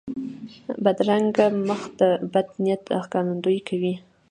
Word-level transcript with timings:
بدرنګه 0.83 1.45
مخ 1.67 1.81
د 1.99 2.01
بد 2.31 2.47
نیت 2.63 2.83
ښکارندویي 3.03 3.61
کوي 3.69 3.93